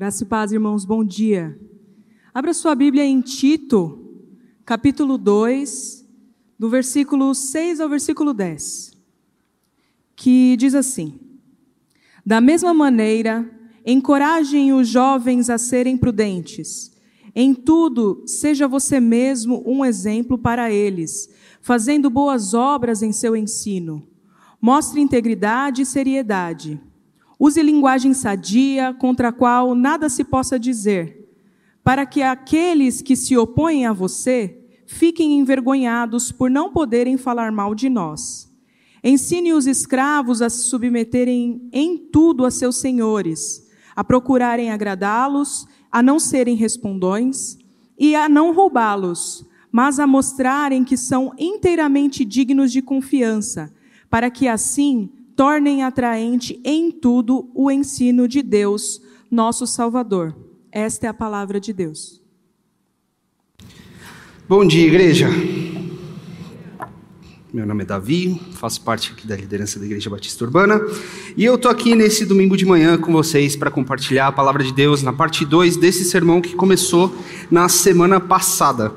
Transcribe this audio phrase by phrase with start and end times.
[0.00, 1.60] Graça e paz, irmãos, bom dia.
[2.32, 4.02] Abra sua Bíblia em Tito,
[4.64, 6.08] capítulo 2,
[6.58, 8.96] do versículo 6 ao versículo 10,
[10.16, 11.20] que diz assim:
[12.24, 13.46] Da mesma maneira,
[13.84, 16.96] encorajem os jovens a serem prudentes.
[17.34, 21.28] Em tudo, seja você mesmo um exemplo para eles,
[21.60, 24.08] fazendo boas obras em seu ensino.
[24.62, 26.80] Mostre integridade e seriedade.
[27.42, 31.26] Use linguagem sadia, contra a qual nada se possa dizer,
[31.82, 37.74] para que aqueles que se opõem a você fiquem envergonhados por não poderem falar mal
[37.74, 38.52] de nós.
[39.02, 46.02] Ensine os escravos a se submeterem em tudo a seus senhores, a procurarem agradá-los, a
[46.02, 47.56] não serem respondões
[47.98, 53.72] e a não roubá-los, mas a mostrarem que são inteiramente dignos de confiança,
[54.10, 55.08] para que assim
[55.40, 59.00] tornem atraente em tudo o ensino de Deus,
[59.30, 60.36] nosso Salvador.
[60.70, 62.20] Esta é a palavra de Deus.
[64.46, 65.28] Bom dia, igreja.
[67.54, 70.78] Meu nome é Davi, faço parte aqui da liderança da Igreja Batista Urbana
[71.34, 74.74] e eu estou aqui nesse domingo de manhã com vocês para compartilhar a palavra de
[74.74, 77.16] Deus na parte 2 desse sermão que começou
[77.50, 78.92] na semana passada.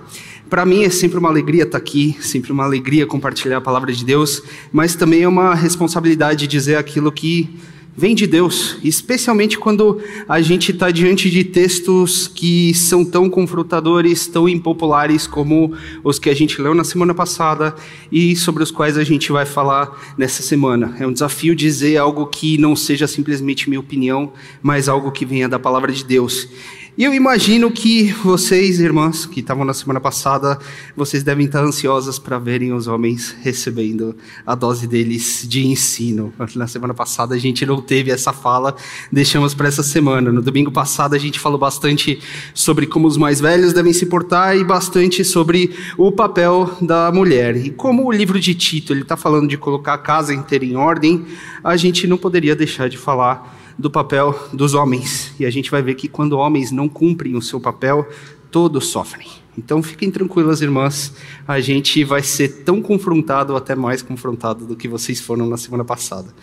[0.54, 4.06] Para mim é sempre uma alegria estar aqui, sempre uma alegria compartilhar a palavra de
[4.06, 7.50] Deus, mas também é uma responsabilidade dizer aquilo que
[7.98, 14.28] vem de Deus, especialmente quando a gente está diante de textos que são tão confrontadores,
[14.28, 17.74] tão impopulares como os que a gente leu na semana passada
[18.12, 20.96] e sobre os quais a gente vai falar nessa semana.
[21.00, 24.32] É um desafio dizer algo que não seja simplesmente minha opinião,
[24.62, 26.48] mas algo que venha da palavra de Deus.
[26.96, 30.60] E eu imagino que vocês, irmãs, que estavam na semana passada,
[30.96, 36.32] vocês devem estar ansiosas para verem os homens recebendo a dose deles de ensino.
[36.56, 38.76] Na semana passada a gente não teve essa fala,
[39.12, 40.32] deixamos para essa semana.
[40.32, 42.20] No domingo passado a gente falou bastante
[42.54, 47.58] sobre como os mais velhos devem se portar e bastante sobre o papel da mulher.
[47.58, 50.76] E como o livro de Tito ele está falando de colocar a casa inteira em
[50.76, 51.26] ordem,
[51.64, 55.34] a gente não poderia deixar de falar do papel dos homens.
[55.40, 58.08] E a gente vai ver que quando homens não cumprem o seu papel,
[58.52, 59.28] todos sofrem.
[59.58, 61.14] Então fiquem tranquilas, irmãs,
[61.48, 65.58] a gente vai ser tão confrontado, ou até mais confrontado, do que vocês foram na
[65.58, 66.34] semana passada.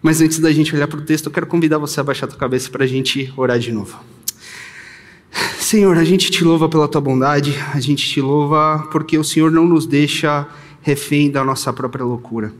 [0.00, 2.28] Mas antes da gente olhar para o texto, eu quero convidar você a baixar a
[2.28, 3.98] tua cabeça para a gente orar de novo.
[5.58, 9.50] Senhor, a gente te louva pela tua bondade, a gente te louva porque o Senhor
[9.50, 10.46] não nos deixa
[10.80, 12.54] refém da nossa própria loucura.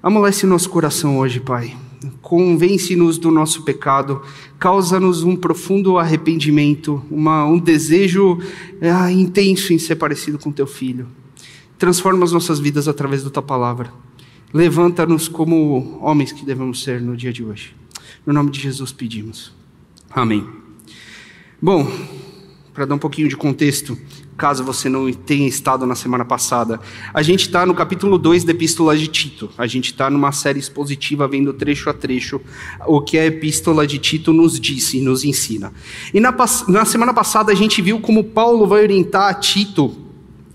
[0.00, 1.76] Amolece nosso coração hoje, Pai
[2.22, 4.22] convence-nos do nosso pecado,
[4.58, 8.38] causa-nos um profundo arrependimento, uma, um desejo
[8.80, 11.06] ah, intenso em ser parecido com teu filho.
[11.78, 13.92] Transforma as nossas vidas através da tua palavra.
[14.52, 17.74] Levanta-nos como homens que devemos ser no dia de hoje.
[18.26, 19.52] No nome de Jesus pedimos.
[20.10, 20.46] Amém.
[21.62, 21.90] Bom,
[22.74, 23.96] para dar um pouquinho de contexto,
[24.40, 26.80] caso você não tenha estado na semana passada.
[27.12, 29.50] A gente está no capítulo 2 da Epístola de Tito.
[29.58, 32.40] A gente está numa série expositiva, vendo trecho a trecho
[32.86, 35.74] o que a Epístola de Tito nos disse e nos ensina.
[36.14, 36.34] E na,
[36.68, 40.09] na semana passada a gente viu como Paulo vai orientar Tito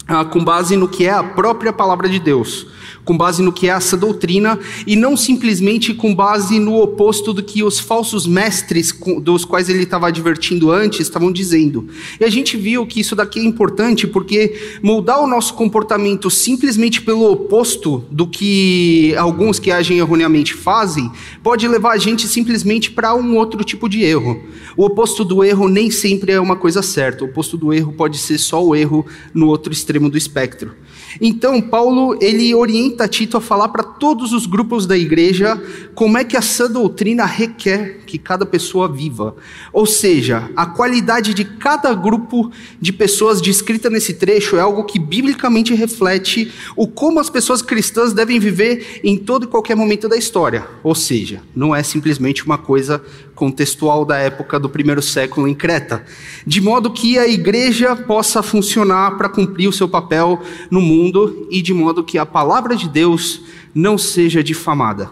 [0.07, 2.67] ah, com base no que é a própria palavra de Deus
[3.05, 7.43] com base no que é essa doutrina e não simplesmente com base no oposto do
[7.43, 11.87] que os falsos mestres dos quais ele estava advertindo antes estavam dizendo.
[12.19, 17.01] E a gente viu que isso daqui é importante porque moldar o nosso comportamento simplesmente
[17.01, 21.11] pelo oposto do que alguns que agem erroneamente fazem
[21.43, 24.41] pode levar a gente simplesmente para um outro tipo de erro.
[24.75, 27.23] O oposto do erro nem sempre é uma coisa certa.
[27.23, 30.73] O oposto do erro pode ser só o erro no outro extremo do espectro.
[31.19, 35.61] Então, Paulo, ele orienta Tito a falar para todos os grupos da igreja
[35.93, 39.35] como é que essa doutrina requer que cada pessoa viva.
[39.71, 42.51] Ou seja, a qualidade de cada grupo
[42.81, 48.13] de pessoas descrita nesse trecho é algo que biblicamente reflete o como as pessoas cristãs
[48.13, 50.65] devem viver em todo e qualquer momento da história.
[50.83, 53.01] Ou seja, não é simplesmente uma coisa
[53.33, 56.03] contextual da época do primeiro século em Creta,
[56.47, 61.61] de modo que a igreja possa funcionar para cumprir o seu papel no mundo e
[61.61, 63.41] de modo que a palavra de Deus
[63.73, 65.09] não seja difamada.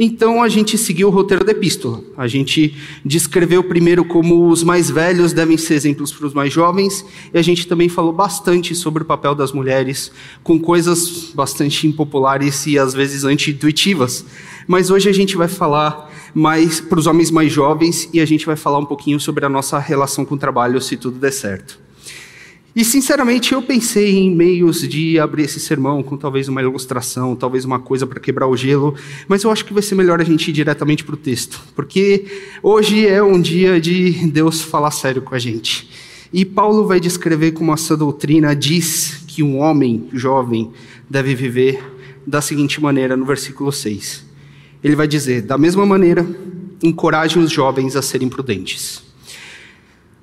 [0.00, 2.00] Então a gente seguiu o roteiro da epístola.
[2.16, 7.04] A gente descreveu primeiro como os mais velhos devem ser exemplos para os mais jovens,
[7.34, 10.12] e a gente também falou bastante sobre o papel das mulheres,
[10.44, 14.24] com coisas bastante impopulares e às vezes anti-intuitivas.
[14.68, 18.46] Mas hoje a gente vai falar mais para os homens mais jovens e a gente
[18.46, 21.87] vai falar um pouquinho sobre a nossa relação com o trabalho, se tudo der certo.
[22.76, 27.64] E sinceramente eu pensei em meios de abrir esse sermão com talvez uma ilustração, talvez
[27.64, 28.94] uma coisa para quebrar o gelo,
[29.26, 32.26] mas eu acho que vai ser melhor a gente ir diretamente para o texto, porque
[32.62, 35.88] hoje é um dia de Deus falar sério com a gente.
[36.32, 40.70] E Paulo vai descrever como essa doutrina diz que um homem jovem
[41.08, 41.82] deve viver
[42.26, 44.24] da seguinte maneira no versículo 6.
[44.84, 46.26] Ele vai dizer: da mesma maneira,
[46.82, 49.07] encorajem os jovens a serem prudentes.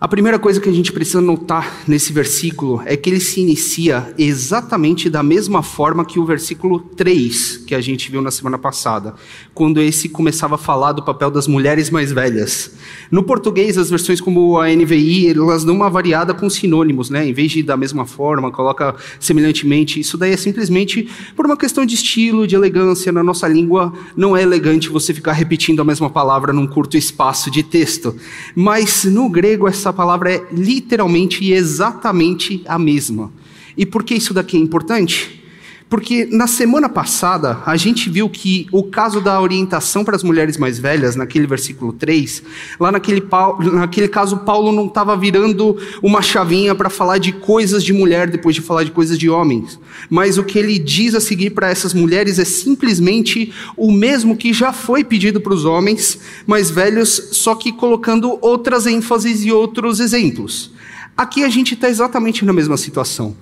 [0.06, 4.14] A primeira coisa que a gente precisa notar nesse versículo é que ele se inicia
[4.20, 9.16] exatamente da mesma forma que o versículo 3 que a gente viu na semana passada,
[9.52, 12.76] quando esse começava a falar do papel das mulheres mais velhas.
[13.10, 17.28] No português, as versões como a NVI, elas dão uma variada com sinônimos, né?
[17.28, 20.00] Em vez de da mesma forma, coloca semelhantemente.
[20.00, 23.12] Isso daí é simplesmente por uma questão de estilo, de elegância.
[23.12, 27.50] Na nossa língua não é elegante você ficar repetindo a mesma palavra num curto espaço
[27.50, 28.16] de texto.
[28.56, 33.32] Mas no grego essa palavra é literalmente e exatamente a mesma.
[33.78, 35.44] E por que isso daqui é importante?
[35.88, 40.58] Porque na semana passada a gente viu que o caso da orientação para as mulheres
[40.58, 42.42] mais velhas, naquele versículo 3,
[42.80, 43.24] lá naquele,
[43.72, 48.56] naquele caso Paulo não estava virando uma chavinha para falar de coisas de mulher depois
[48.56, 49.80] de falar de coisas de homens.
[50.10, 54.54] Mas o que ele diz a seguir para essas mulheres é simplesmente o mesmo que
[54.54, 60.00] já foi pedido para os homens mais velhos, só que colocando outras ênfases e outros
[60.00, 60.72] exemplos.
[61.16, 63.36] Aqui a gente está exatamente na mesma situação.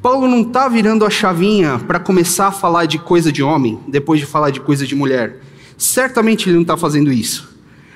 [0.00, 4.20] Paulo não está virando a chavinha para começar a falar de coisa de homem, depois
[4.20, 5.40] de falar de coisa de mulher.
[5.76, 7.48] Certamente ele não está fazendo isso.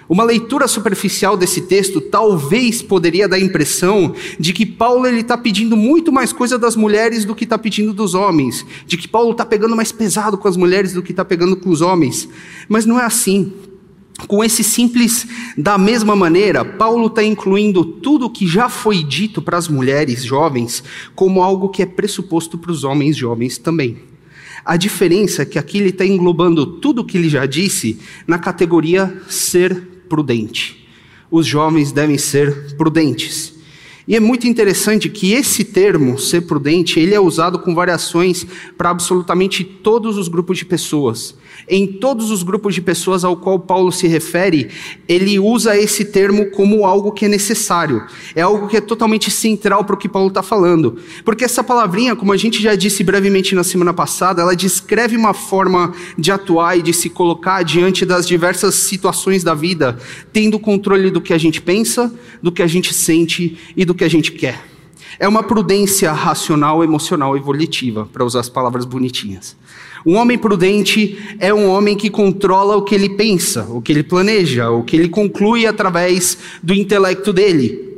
[0.08, 5.76] Uma leitura superficial desse texto talvez poderia dar a impressão de que Paulo está pedindo
[5.76, 9.46] muito mais coisa das mulheres do que está pedindo dos homens, de que Paulo está
[9.46, 12.28] pegando mais pesado com as mulheres do que está pegando com os homens.
[12.68, 13.52] Mas não é assim.
[14.26, 15.26] Com esse simples
[15.56, 20.22] da mesma maneira, Paulo está incluindo tudo o que já foi dito para as mulheres
[20.22, 23.98] jovens como algo que é pressuposto para os homens jovens também.
[24.64, 28.38] A diferença é que aqui ele está englobando tudo o que ele já disse na
[28.38, 29.74] categoria ser
[30.08, 30.86] prudente.
[31.30, 33.54] Os jovens devem ser prudentes.
[34.06, 38.90] E é muito interessante que esse termo, ser prudente, ele é usado com variações para
[38.90, 41.34] absolutamente todos os grupos de pessoas.
[41.68, 44.68] Em todos os grupos de pessoas ao qual Paulo se refere,
[45.08, 48.04] ele usa esse termo como algo que é necessário.
[48.34, 50.98] É algo que é totalmente central para o que Paulo está falando.
[51.24, 55.34] Porque essa palavrinha, como a gente já disse brevemente na semana passada, ela descreve uma
[55.34, 59.98] forma de atuar e de se colocar diante das diversas situações da vida,
[60.32, 62.12] tendo controle do que a gente pensa,
[62.42, 64.72] do que a gente sente e do que a gente quer.
[65.18, 69.56] É uma prudência racional, emocional e volitiva, para usar as palavras bonitinhas.
[70.04, 74.02] Um homem prudente é um homem que controla o que ele pensa, o que ele
[74.02, 77.92] planeja, o que ele conclui através do intelecto dele.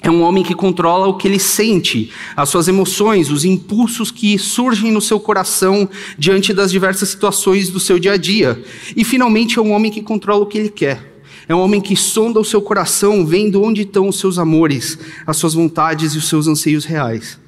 [0.00, 4.38] É um homem que controla o que ele sente, as suas emoções, os impulsos que
[4.38, 8.62] surgem no seu coração diante das diversas situações do seu dia a dia.
[8.96, 11.20] E, finalmente, é um homem que controla o que ele quer.
[11.48, 15.36] É um homem que sonda o seu coração, vendo onde estão os seus amores, as
[15.36, 17.40] suas vontades e os seus anseios reais.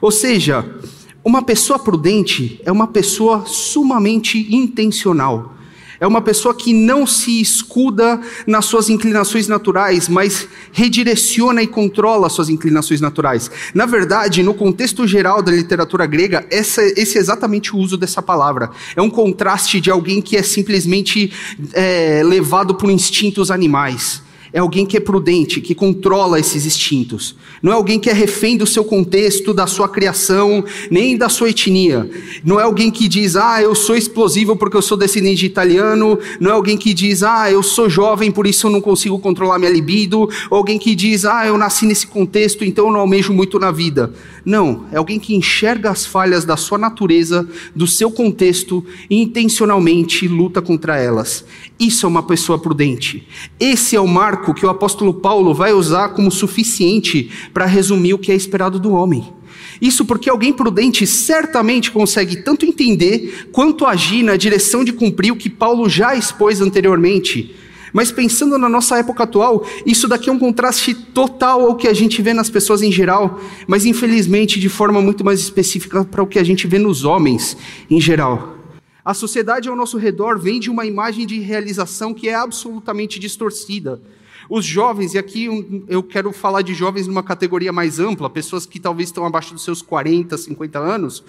[0.00, 0.64] Ou seja,
[1.24, 5.54] uma pessoa prudente é uma pessoa sumamente intencional.
[6.00, 12.26] É uma pessoa que não se escuda nas suas inclinações naturais, mas redireciona e controla
[12.26, 13.50] as suas inclinações naturais.
[13.74, 18.22] Na verdade, no contexto geral da literatura grega, essa, esse é exatamente o uso dessa
[18.22, 18.70] palavra.
[18.96, 21.30] É um contraste de alguém que é simplesmente
[21.74, 24.22] é, levado por instintos animais
[24.52, 27.36] é alguém que é prudente, que controla esses instintos.
[27.62, 31.50] Não é alguém que é refém do seu contexto, da sua criação, nem da sua
[31.50, 32.08] etnia.
[32.44, 36.18] Não é alguém que diz, ah, eu sou explosivo porque eu sou descendente de italiano.
[36.40, 39.58] Não é alguém que diz, ah, eu sou jovem, por isso eu não consigo controlar
[39.58, 40.28] minha libido.
[40.50, 43.70] Ou alguém que diz, ah, eu nasci nesse contexto, então eu não almejo muito na
[43.70, 44.12] vida.
[44.44, 50.26] Não, é alguém que enxerga as falhas da sua natureza, do seu contexto e intencionalmente
[50.26, 51.44] luta contra elas.
[51.78, 53.26] Isso é uma pessoa prudente.
[53.58, 58.18] Esse é o marco que o apóstolo Paulo vai usar como suficiente para resumir o
[58.18, 59.40] que é esperado do homem.
[59.80, 65.36] Isso porque alguém prudente certamente consegue tanto entender quanto agir na direção de cumprir o
[65.36, 67.54] que Paulo já expôs anteriormente.
[67.92, 71.92] Mas pensando na nossa época atual, isso daqui é um contraste total ao que a
[71.92, 76.26] gente vê nas pessoas em geral, mas infelizmente de forma muito mais específica para o
[76.26, 77.56] que a gente vê nos homens
[77.90, 78.56] em geral.
[79.04, 84.00] A sociedade ao nosso redor vende uma imagem de realização que é absolutamente distorcida.
[84.48, 85.48] Os jovens, e aqui
[85.88, 89.62] eu quero falar de jovens numa categoria mais ampla, pessoas que talvez estão abaixo dos
[89.62, 91.22] seus 40, 50 anos,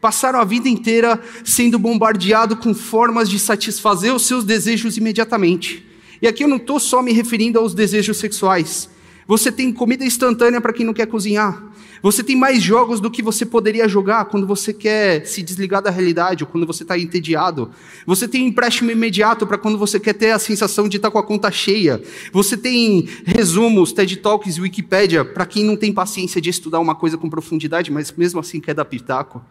[0.00, 5.87] passaram a vida inteira sendo bombardeado com formas de satisfazer os seus desejos imediatamente.
[6.20, 8.88] E aqui eu não estou só me referindo aos desejos sexuais,
[9.26, 11.62] Você tem comida instantânea para quem não quer cozinhar.
[12.02, 15.90] Você tem mais jogos do que você poderia jogar quando você quer se desligar da
[15.90, 17.70] realidade ou quando você está entediado.
[18.06, 21.18] Você tem empréstimo imediato para quando você quer ter a sensação de estar tá com
[21.18, 22.00] a conta cheia.
[22.32, 26.94] Você tem resumos, TED Talks e Wikipédia para quem não tem paciência de estudar uma
[26.94, 29.44] coisa com profundidade, mas mesmo assim quer dar pitaco.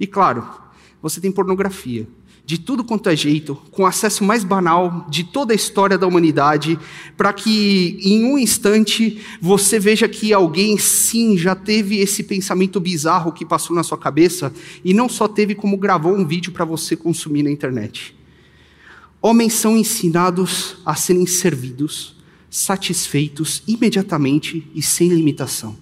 [0.00, 0.42] E claro,
[1.02, 2.06] você tem pornografia
[2.48, 6.78] de tudo quanto é jeito, com acesso mais banal de toda a história da humanidade,
[7.14, 13.32] para que em um instante você veja que alguém sim já teve esse pensamento bizarro
[13.32, 14.50] que passou na sua cabeça
[14.82, 18.16] e não só teve como gravou um vídeo para você consumir na internet.
[19.20, 22.16] Homens são ensinados a serem servidos,
[22.48, 25.76] satisfeitos imediatamente e sem limitação.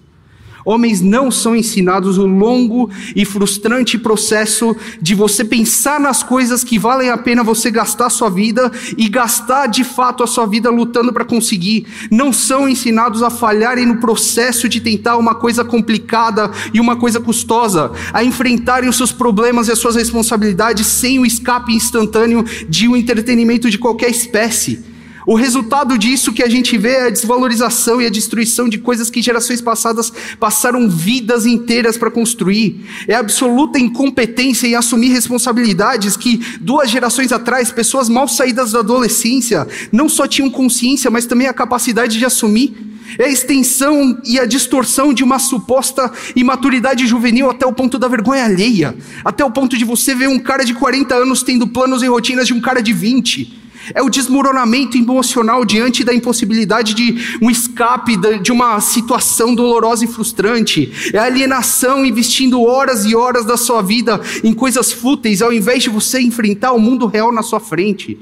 [0.67, 6.77] Homens não são ensinados o longo e frustrante processo de você pensar nas coisas que
[6.77, 11.13] valem a pena você gastar sua vida e gastar de fato a sua vida lutando
[11.13, 11.87] para conseguir.
[12.11, 17.21] Não são ensinados a falharem no processo de tentar uma coisa complicada e uma coisa
[17.21, 22.89] custosa, a enfrentarem os seus problemas e as suas responsabilidades sem o escape instantâneo de
[22.89, 24.96] um entretenimento de qualquer espécie.
[25.27, 29.09] O resultado disso que a gente vê é a desvalorização e a destruição de coisas
[29.09, 32.85] que gerações passadas passaram vidas inteiras para construir.
[33.09, 39.67] É absoluta incompetência em assumir responsabilidades que duas gerações atrás, pessoas mal saídas da adolescência,
[39.91, 42.73] não só tinham consciência, mas também a capacidade de assumir.
[43.19, 48.07] É a extensão e a distorção de uma suposta imaturidade juvenil até o ponto da
[48.07, 52.01] vergonha alheia, até o ponto de você ver um cara de 40 anos tendo planos
[52.01, 53.66] e rotinas de um cara de 20.
[53.93, 60.07] É o desmoronamento emocional diante da impossibilidade de um escape de uma situação dolorosa e
[60.07, 60.91] frustrante.
[61.13, 65.83] É a alienação investindo horas e horas da sua vida em coisas fúteis, ao invés
[65.83, 68.17] de você enfrentar o mundo real na sua frente.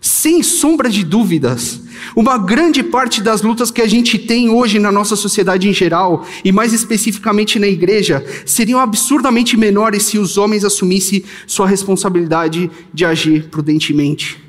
[0.00, 1.80] Sem sombra de dúvidas,
[2.14, 6.26] uma grande parte das lutas que a gente tem hoje na nossa sociedade em geral,
[6.44, 13.04] e mais especificamente na igreja, seriam absurdamente menores se os homens assumissem sua responsabilidade de
[13.06, 14.43] agir prudentemente.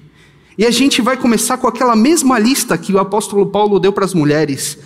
[0.58, 4.06] E a gente vai começar com aquela mesma lista que o apóstolo Paulo deu para
[4.06, 4.78] as mulheres.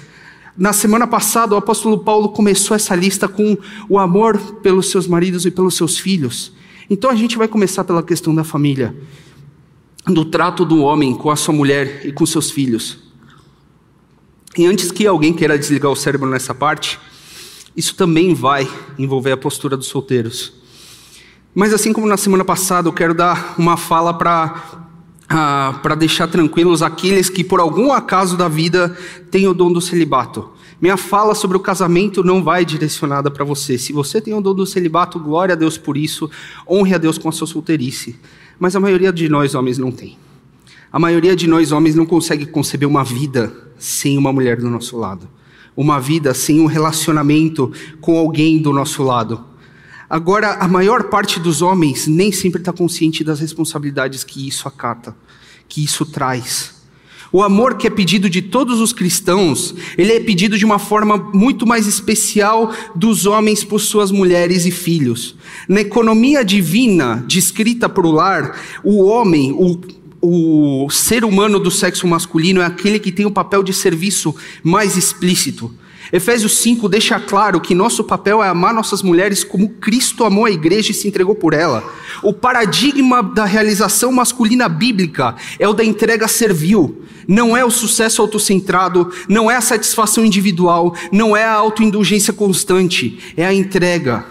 [0.57, 3.57] Na semana passada, o apóstolo Paulo começou essa lista com
[3.87, 6.51] o amor pelos seus maridos e pelos seus filhos.
[6.89, 8.95] Então a gente vai começar pela questão da família,
[10.07, 12.97] do trato do homem com a sua mulher e com seus filhos.
[14.57, 16.99] E antes que alguém queira desligar o cérebro nessa parte,
[17.77, 20.51] isso também vai envolver a postura dos solteiros.
[21.53, 24.88] Mas assim como na semana passada, eu quero dar uma fala para
[25.29, 28.97] ah, para deixar tranquilos aqueles que por algum acaso da vida
[29.29, 30.49] têm o dom do celibato.
[30.81, 33.77] Minha fala sobre o casamento não vai direcionada para você.
[33.77, 36.29] Se você tem o dom do celibato, glória a Deus por isso,
[36.67, 38.15] honre a Deus com a sua solteirice.
[38.57, 40.17] Mas a maioria de nós homens não tem.
[40.91, 44.97] A maioria de nós homens não consegue conceber uma vida sem uma mulher do nosso
[44.97, 45.29] lado.
[45.75, 47.71] Uma vida sem um relacionamento
[48.01, 49.43] com alguém do nosso lado.
[50.09, 55.15] Agora, a maior parte dos homens nem sempre está consciente das responsabilidades que isso acata,
[55.67, 56.79] que isso traz.
[57.31, 61.15] O amor que é pedido de todos os cristãos, ele é pedido de uma forma
[61.31, 65.35] muito mais especial dos homens por suas mulheres e filhos.
[65.67, 69.79] Na economia divina, descrita por o lar, o homem, o
[70.21, 74.97] o ser humano do sexo masculino é aquele que tem o papel de serviço mais
[74.97, 75.73] explícito.
[76.11, 80.51] Efésios 5 deixa claro que nosso papel é amar nossas mulheres como Cristo amou a
[80.51, 81.83] igreja e se entregou por ela.
[82.23, 87.03] O paradigma da realização masculina bíblica é o da entrega servil.
[87.27, 93.19] Não é o sucesso autocentrado, não é a satisfação individual, não é a autoindulgência constante,
[93.37, 94.25] é a entrega.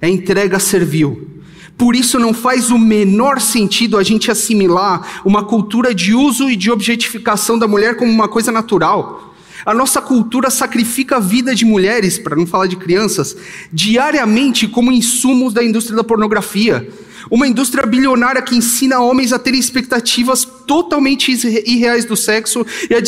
[0.00, 1.28] É a entrega servil.
[1.76, 6.56] Por isso não faz o menor sentido a gente assimilar uma cultura de uso e
[6.56, 9.25] de objetificação da mulher como uma coisa natural.
[9.66, 13.36] A nossa cultura sacrifica a vida de mulheres, para não falar de crianças,
[13.72, 16.88] diariamente como insumos da indústria da pornografia.
[17.28, 23.00] Uma indústria bilionária que ensina homens a terem expectativas totalmente irreais do sexo e a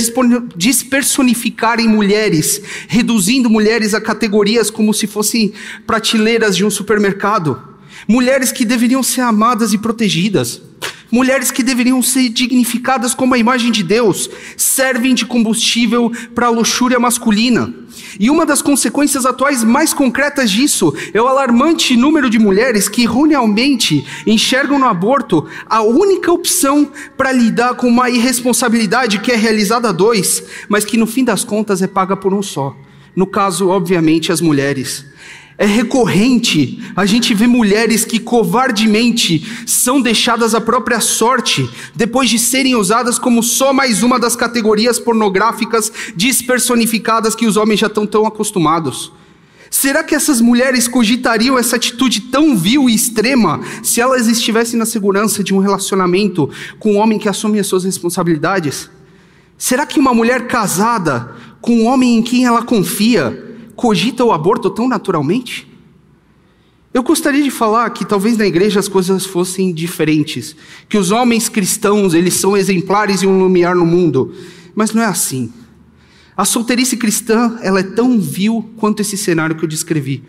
[0.57, 5.53] despersonificarem mulheres, reduzindo mulheres a categorias como se fossem
[5.87, 7.63] prateleiras de um supermercado.
[8.09, 10.61] Mulheres que deveriam ser amadas e protegidas.
[11.11, 16.51] Mulheres que deveriam ser dignificadas como a imagem de Deus, servem de combustível para a
[16.51, 17.73] luxúria masculina.
[18.21, 23.03] E uma das consequências atuais mais concretas disso é o alarmante número de mulheres que
[23.03, 29.89] erroneamente enxergam no aborto a única opção para lidar com uma irresponsabilidade que é realizada
[29.89, 32.77] a dois, mas que no fim das contas é paga por um só.
[33.17, 35.07] No caso, obviamente, as mulheres.
[35.61, 42.39] É recorrente a gente ver mulheres que covardemente são deixadas à própria sorte depois de
[42.39, 48.07] serem usadas como só mais uma das categorias pornográficas despersonificadas que os homens já estão
[48.07, 49.11] tão acostumados.
[49.69, 54.87] Será que essas mulheres cogitariam essa atitude tão vil e extrema se elas estivessem na
[54.87, 56.49] segurança de um relacionamento
[56.79, 58.89] com um homem que assume as suas responsabilidades?
[59.59, 63.48] Será que uma mulher casada com um homem em quem ela confia
[63.79, 65.69] cogita o aborto tão naturalmente?
[66.93, 70.57] Eu gostaria de falar que talvez na igreja as coisas fossem diferentes,
[70.89, 74.35] que os homens cristãos, eles são exemplares e um lumiar no mundo,
[74.75, 75.53] mas não é assim.
[76.37, 80.25] A solteirice cristã, ela é tão vil quanto esse cenário que eu descrevi.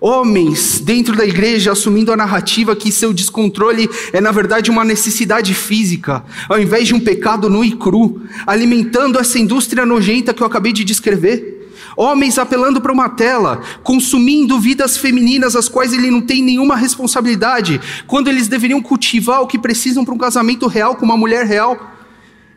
[0.00, 5.54] Homens dentro da igreja assumindo a narrativa que seu descontrole é na verdade uma necessidade
[5.54, 10.46] física, ao invés de um pecado nu e cru, alimentando essa indústria nojenta que eu
[10.46, 11.55] acabei de descrever.
[11.96, 17.80] Homens apelando para uma tela, consumindo vidas femininas as quais ele não tem nenhuma responsabilidade,
[18.06, 21.94] quando eles deveriam cultivar o que precisam para um casamento real com uma mulher real.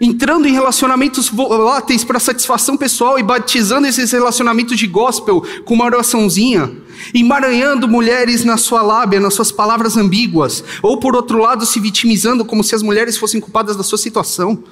[0.01, 5.85] Entrando em relacionamentos voláteis para satisfação pessoal e batizando esses relacionamentos de gospel com uma
[5.85, 6.71] oraçãozinha,
[7.13, 12.45] emaranhando mulheres na sua lábia, nas suas palavras ambíguas, ou por outro lado se vitimizando
[12.45, 14.63] como se as mulheres fossem culpadas da sua situação.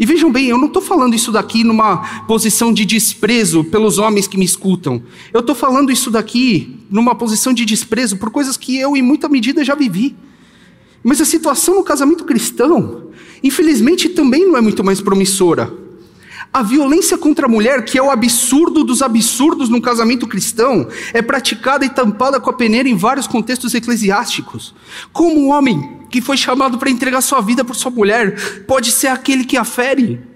[0.00, 4.26] E vejam bem, eu não estou falando isso daqui numa posição de desprezo pelos homens
[4.26, 5.02] que me escutam.
[5.30, 9.28] Eu estou falando isso daqui numa posição de desprezo por coisas que eu, em muita
[9.28, 10.16] medida, já vivi.
[11.04, 13.10] Mas a situação no casamento cristão,
[13.42, 15.70] infelizmente, também não é muito mais promissora.
[16.50, 21.20] A violência contra a mulher, que é o absurdo dos absurdos no casamento cristão, é
[21.20, 24.74] praticada e tampada com a peneira em vários contextos eclesiásticos.
[25.12, 29.06] Como um homem que foi chamado para entregar sua vida por sua mulher, pode ser
[29.06, 30.30] aquele que a fere.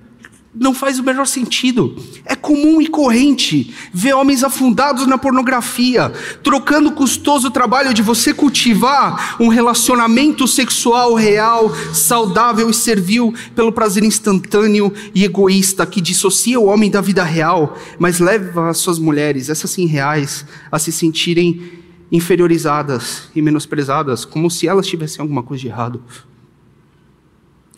[0.56, 1.96] Não faz o menor sentido.
[2.24, 6.12] É comum e corrente ver homens afundados na pornografia,
[6.44, 13.72] trocando o custoso trabalho de você cultivar um relacionamento sexual real, saudável e servil pelo
[13.72, 19.00] prazer instantâneo e egoísta que dissocia o homem da vida real, mas leva as suas
[19.00, 25.42] mulheres, essas sim reais, a se sentirem inferiorizadas e menosprezadas, como se elas tivessem alguma
[25.42, 26.02] coisa de errado.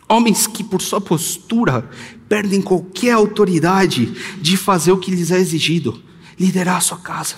[0.08, 1.88] Homens que, por sua postura,
[2.28, 6.00] perdem qualquer autoridade de fazer o que lhes é exigido,
[6.38, 7.34] liderar a sua casa.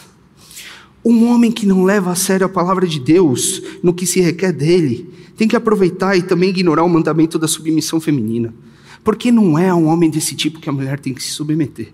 [1.04, 4.52] Um homem que não leva a sério a palavra de Deus no que se requer
[4.52, 8.52] dele, tem que aproveitar e também ignorar o mandamento da submissão feminina.
[9.02, 11.92] Porque não é a um homem desse tipo que a mulher tem que se submeter.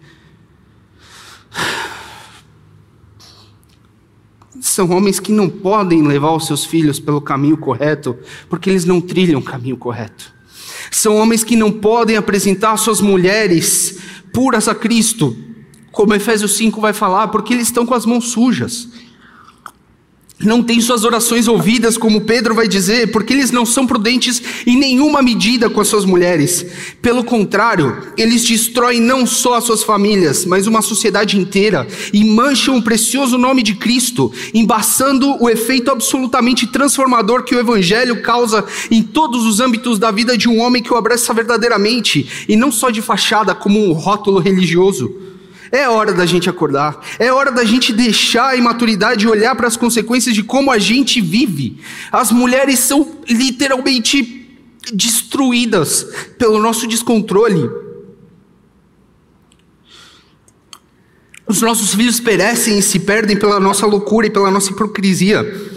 [4.61, 8.17] São homens que não podem levar os seus filhos pelo caminho correto,
[8.49, 10.33] porque eles não trilham o caminho correto.
[10.91, 13.99] São homens que não podem apresentar suas mulheres
[14.33, 15.37] puras a Cristo,
[15.91, 18.89] como Efésios 5 vai falar, porque eles estão com as mãos sujas
[20.45, 24.77] não têm suas orações ouvidas, como Pedro vai dizer, porque eles não são prudentes em
[24.77, 26.65] nenhuma medida com as suas mulheres.
[27.01, 32.77] Pelo contrário, eles destroem não só as suas famílias, mas uma sociedade inteira e mancham
[32.77, 39.03] o precioso nome de Cristo, embaçando o efeito absolutamente transformador que o Evangelho causa em
[39.03, 42.91] todos os âmbitos da vida de um homem que o abraça verdadeiramente, e não só
[42.91, 45.24] de fachada, como um rótulo religioso.
[45.75, 47.05] É hora da gente acordar.
[47.19, 50.79] É hora da gente deixar a imaturidade e olhar para as consequências de como a
[50.79, 51.81] gente vive.
[52.13, 54.57] As mulheres são literalmente
[54.93, 56.07] destruídas
[56.39, 57.69] pelo nosso descontrole.
[61.45, 65.74] Os nossos filhos perecem e se perdem pela nossa loucura e pela nossa hipocrisia.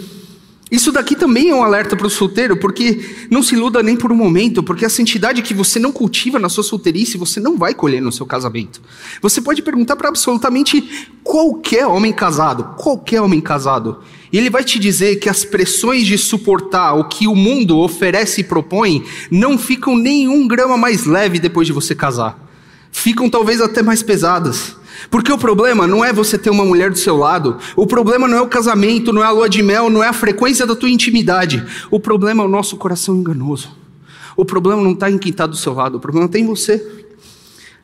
[0.70, 4.12] Isso daqui também é um alerta para o solteiro, porque não se iluda nem por
[4.12, 7.72] um momento, porque a santidade que você não cultiva na sua solteirice, você não vai
[7.72, 8.80] colher no seu casamento.
[9.22, 13.98] Você pode perguntar para absolutamente qualquer homem casado, qualquer homem casado,
[14.30, 18.42] e ele vai te dizer que as pressões de suportar o que o mundo oferece
[18.42, 22.38] e propõe não ficam nem um grama mais leve depois de você casar.
[22.92, 24.76] Ficam talvez até mais pesadas.
[25.10, 28.38] Porque o problema não é você ter uma mulher do seu lado, o problema não
[28.38, 30.90] é o casamento, não é a lua de mel, não é a frequência da tua
[30.90, 31.64] intimidade.
[31.90, 33.76] O problema é o nosso coração enganoso.
[34.36, 37.04] O problema não está em quem está do seu lado, o problema está em você.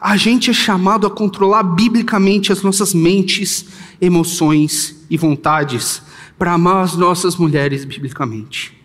[0.01, 3.65] A gente é chamado a controlar biblicamente as nossas mentes,
[4.01, 6.03] emoções e vontades
[6.39, 8.77] para amar as nossas mulheres biblicamente.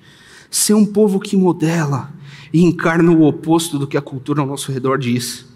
[0.50, 2.14] Ser um povo que modela
[2.54, 5.49] e encarna o oposto do que a cultura ao nosso redor diz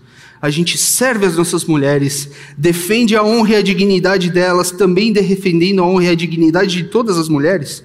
[0.43, 5.81] a gente serve as nossas mulheres, defende a honra e a dignidade delas, também defendendo
[5.81, 7.81] a honra e a dignidade de todas as mulheres.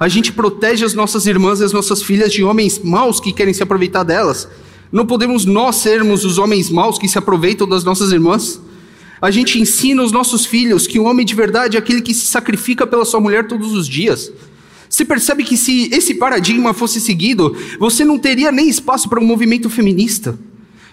[0.00, 3.54] A gente protege as nossas irmãs e as nossas filhas de homens maus que querem
[3.54, 4.48] se aproveitar delas.
[4.90, 8.60] Não podemos nós sermos os homens maus que se aproveitam das nossas irmãs.
[9.22, 12.26] A gente ensina os nossos filhos que o homem de verdade é aquele que se
[12.26, 14.32] sacrifica pela sua mulher todos os dias.
[14.88, 19.24] Você percebe que se esse paradigma fosse seguido, você não teria nem espaço para um
[19.24, 20.36] movimento feminista.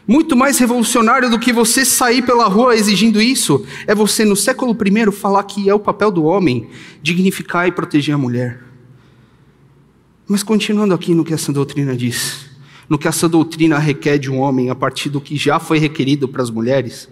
[0.07, 4.71] Muito mais revolucionário do que você sair pela rua exigindo isso, é você no século
[4.73, 6.69] I falar que é o papel do homem
[7.01, 8.63] dignificar e proteger a mulher.
[10.25, 12.49] Mas continuando aqui no que essa doutrina diz,
[12.87, 16.25] no que essa doutrina requer de um homem a partir do que já foi requerido
[16.25, 17.09] para as mulheres,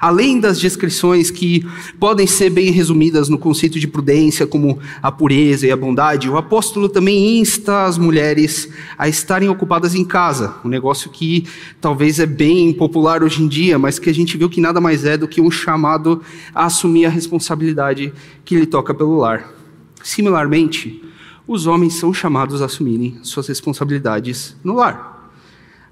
[0.00, 1.66] além das descrições que
[1.98, 6.38] podem ser bem resumidas no conceito de prudência, como a pureza e a bondade, o
[6.38, 11.46] apóstolo também insta as mulheres a estarem ocupadas em casa, um negócio que
[11.80, 15.04] talvez é bem popular hoje em dia, mas que a gente viu que nada mais
[15.04, 16.22] é do que um chamado
[16.54, 18.12] a assumir a responsabilidade
[18.44, 19.52] que lhe toca pelo lar.
[20.02, 21.04] Similarmente,
[21.46, 25.19] os homens são chamados a assumirem suas responsabilidades no lar.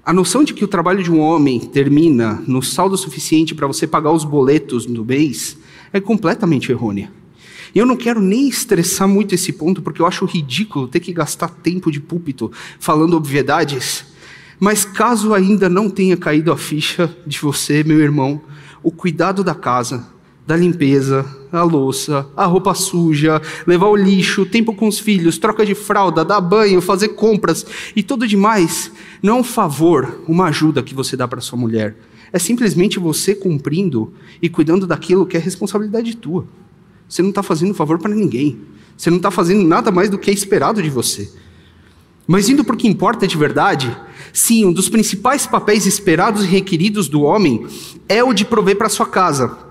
[0.05, 3.85] A noção de que o trabalho de um homem termina no saldo suficiente para você
[3.85, 5.57] pagar os boletos do mês
[5.91, 7.11] é completamente errônea.
[7.73, 11.13] E eu não quero nem estressar muito esse ponto, porque eu acho ridículo ter que
[11.13, 14.05] gastar tempo de púlpito falando obviedades.
[14.59, 18.41] Mas caso ainda não tenha caído a ficha de você, meu irmão,
[18.81, 20.07] o cuidado da casa
[20.47, 25.65] da limpeza, a louça, a roupa suja, levar o lixo, tempo com os filhos, troca
[25.65, 30.83] de fralda, dar banho, fazer compras e tudo demais, não é um favor, uma ajuda
[30.83, 31.95] que você dá para sua mulher.
[32.31, 36.45] É simplesmente você cumprindo e cuidando daquilo que é responsabilidade tua.
[37.07, 38.59] Você não está fazendo favor para ninguém.
[38.95, 41.31] Você não está fazendo nada mais do que é esperado de você.
[42.27, 43.97] Mas indo para o que importa de verdade,
[44.31, 47.65] sim, um dos principais papéis esperados e requeridos do homem
[48.07, 49.68] é o de prover para sua casa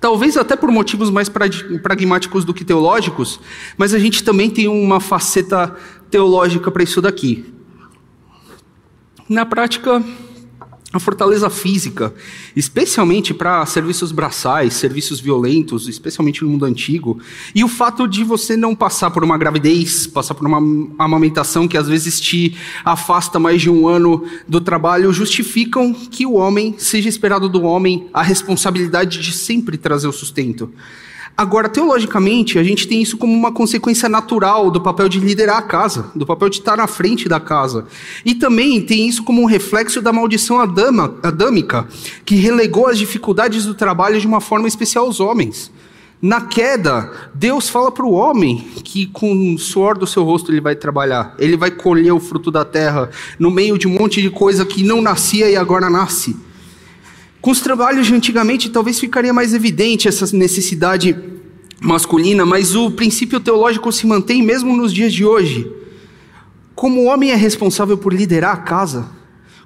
[0.00, 3.40] Talvez até por motivos mais pragmáticos do que teológicos,
[3.76, 5.74] mas a gente também tem uma faceta
[6.10, 7.44] teológica para isso daqui.
[9.28, 10.02] Na prática,
[10.96, 12.14] a fortaleza física,
[12.54, 17.18] especialmente para serviços braçais, serviços violentos, especialmente no mundo antigo,
[17.54, 20.58] e o fato de você não passar por uma gravidez, passar por uma
[20.98, 26.34] amamentação que às vezes te afasta mais de um ano do trabalho, justificam que o
[26.34, 30.72] homem seja esperado do homem a responsabilidade de sempre trazer o sustento.
[31.38, 35.62] Agora, teologicamente, a gente tem isso como uma consequência natural do papel de liderar a
[35.62, 37.84] casa, do papel de estar na frente da casa.
[38.24, 41.86] E também tem isso como um reflexo da maldição adama, adâmica,
[42.24, 45.70] que relegou as dificuldades do trabalho de uma forma especial aos homens.
[46.22, 50.62] Na queda, Deus fala para o homem que com o suor do seu rosto ele
[50.62, 54.30] vai trabalhar, ele vai colher o fruto da terra, no meio de um monte de
[54.30, 56.34] coisa que não nascia e agora nasce.
[57.46, 61.16] Com os trabalhos de antigamente, talvez ficaria mais evidente essa necessidade
[61.80, 65.72] masculina, mas o princípio teológico se mantém mesmo nos dias de hoje.
[66.74, 69.08] Como o homem é responsável por liderar a casa,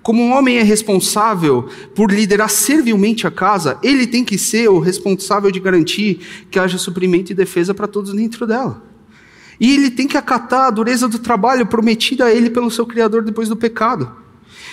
[0.02, 4.78] como um homem é responsável por liderar servilmente a casa, ele tem que ser o
[4.78, 8.84] responsável de garantir que haja suprimento e defesa para todos dentro dela.
[9.58, 13.22] E ele tem que acatar a dureza do trabalho prometida a ele pelo seu Criador
[13.22, 14.20] depois do pecado.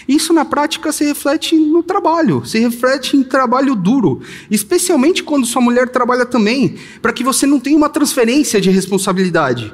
[0.07, 5.61] Isso na prática se reflete no trabalho, se reflete em trabalho duro, especialmente quando sua
[5.61, 9.73] mulher trabalha também, para que você não tenha uma transferência de responsabilidade.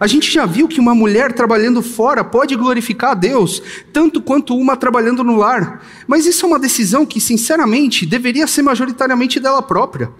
[0.00, 4.56] A gente já viu que uma mulher trabalhando fora pode glorificar a Deus, tanto quanto
[4.56, 9.62] uma trabalhando no lar, mas isso é uma decisão que, sinceramente, deveria ser majoritariamente dela
[9.62, 10.10] própria.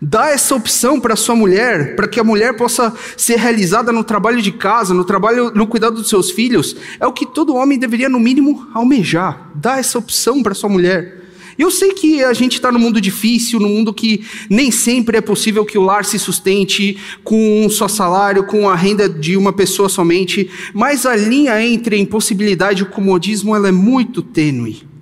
[0.00, 4.42] Dá essa opção para sua mulher, para que a mulher possa ser realizada no trabalho
[4.42, 8.08] de casa, no trabalho, no cuidado dos seus filhos, é o que todo homem deveria
[8.08, 9.50] no mínimo almejar.
[9.54, 11.24] Dá essa opção para sua mulher.
[11.58, 15.20] Eu sei que a gente está num mundo difícil, num mundo que nem sempre é
[15.22, 19.52] possível que o lar se sustente com um só salário, com a renda de uma
[19.52, 24.95] pessoa somente, mas a linha entre impossibilidade e o comodismo ela é muito tênue.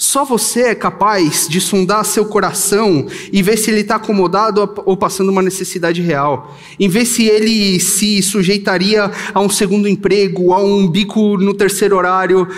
[0.00, 4.96] Só você é capaz de sondar seu coração e ver se ele está acomodado ou
[4.96, 6.56] passando uma necessidade real.
[6.80, 11.98] Em ver se ele se sujeitaria a um segundo emprego, a um bico no terceiro
[11.98, 12.48] horário,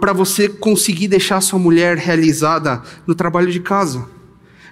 [0.00, 4.04] para você conseguir deixar sua mulher realizada no trabalho de casa.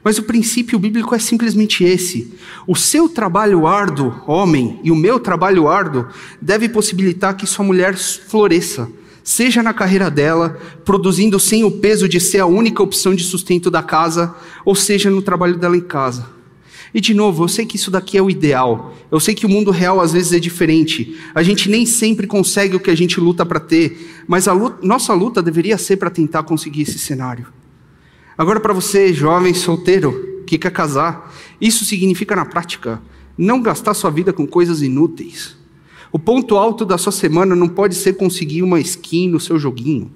[0.03, 2.35] Mas o princípio bíblico é simplesmente esse:
[2.67, 6.09] o seu trabalho árduo, homem, e o meu trabalho árduo
[6.43, 8.89] deve possibilitar que sua mulher floresça
[9.27, 13.69] seja na carreira dela, produzindo sem o peso de ser a única opção de sustento
[13.73, 14.33] da casa,
[14.65, 16.29] ou seja no trabalho dela em casa.
[16.95, 18.95] E de novo, eu sei que isso daqui é o ideal.
[19.11, 21.19] Eu sei que o mundo real às vezes é diferente.
[21.35, 24.79] A gente nem sempre consegue o que a gente luta para ter, mas a luta,
[24.87, 27.49] nossa luta deveria ser para tentar conseguir esse cenário.
[28.39, 33.03] Agora, para você, jovem solteiro, que quer casar, isso significa na prática
[33.37, 35.57] não gastar sua vida com coisas inúteis.
[36.17, 40.11] O ponto alto da sua semana não pode ser conseguir uma skin no seu joguinho.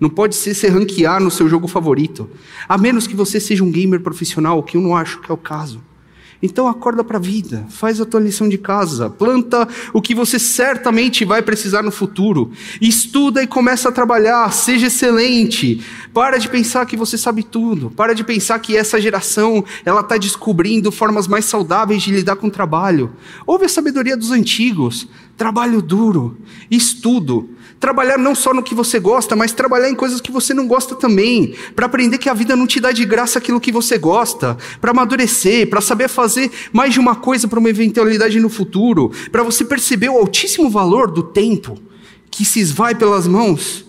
[0.00, 2.28] Não pode ser se ranquear no seu jogo favorito.
[2.68, 5.36] A menos que você seja um gamer profissional, que eu não acho que é o
[5.36, 5.80] caso.
[6.42, 10.38] Então acorda para a vida, faz a tua lição de casa, planta o que você
[10.38, 15.82] certamente vai precisar no futuro, estuda e começa a trabalhar, seja excelente.
[16.12, 20.16] Para de pensar que você sabe tudo, para de pensar que essa geração ela está
[20.16, 23.12] descobrindo formas mais saudáveis de lidar com o trabalho.
[23.46, 26.36] Ouve a sabedoria dos antigos, trabalho duro,
[26.70, 27.48] estudo,
[27.84, 30.94] Trabalhar não só no que você gosta, mas trabalhar em coisas que você não gosta
[30.94, 31.54] também.
[31.76, 34.56] Para aprender que a vida não te dá de graça aquilo que você gosta.
[34.80, 39.12] Para amadurecer, para saber fazer mais de uma coisa para uma eventualidade no futuro.
[39.30, 41.78] Para você perceber o altíssimo valor do tempo
[42.30, 43.84] que se esvai pelas mãos.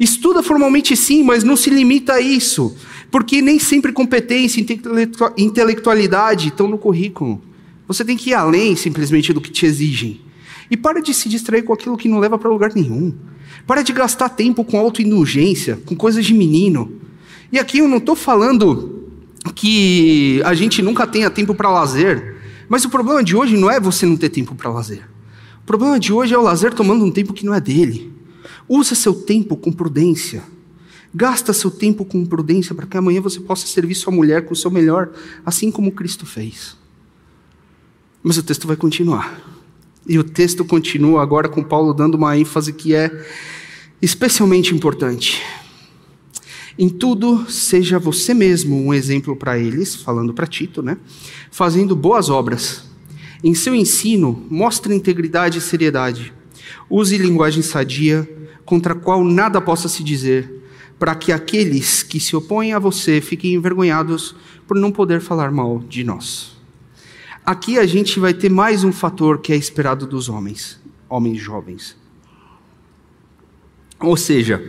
[0.00, 2.76] Estuda formalmente sim, mas não se limita a isso.
[3.12, 7.40] Porque nem sempre competência e intelectualidade estão no currículo.
[7.86, 10.25] Você tem que ir além simplesmente do que te exigem.
[10.70, 13.14] E para de se distrair com aquilo que não leva para lugar nenhum.
[13.66, 16.92] Para de gastar tempo com autoindulgência, com coisas de menino.
[17.52, 19.04] E aqui eu não estou falando
[19.54, 22.36] que a gente nunca tenha tempo para lazer,
[22.68, 25.08] mas o problema de hoje não é você não ter tempo para lazer.
[25.62, 28.12] O problema de hoje é o lazer tomando um tempo que não é dele.
[28.68, 30.42] Usa seu tempo com prudência.
[31.14, 34.56] Gasta seu tempo com prudência para que amanhã você possa servir sua mulher com o
[34.56, 35.10] seu melhor,
[35.44, 36.76] assim como Cristo fez.
[38.22, 39.40] Mas o texto vai continuar.
[40.08, 43.10] E o texto continua agora com Paulo dando uma ênfase que é
[44.00, 45.42] especialmente importante.
[46.78, 50.98] Em tudo, seja você mesmo um exemplo para eles, falando para Tito, né?
[51.50, 52.84] Fazendo boas obras.
[53.42, 56.34] Em seu ensino, mostre integridade e seriedade.
[56.90, 58.28] Use linguagem sadia,
[58.64, 60.62] contra a qual nada possa se dizer,
[60.98, 64.34] para que aqueles que se opõem a você fiquem envergonhados
[64.66, 66.55] por não poder falar mal de nós.
[67.46, 71.96] Aqui a gente vai ter mais um fator que é esperado dos homens, homens jovens.
[74.00, 74.60] Ou seja,